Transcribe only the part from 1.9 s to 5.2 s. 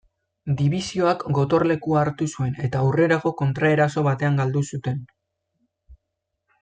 hartu zuen eta aurrerago kontraeraso batean galdu zuten.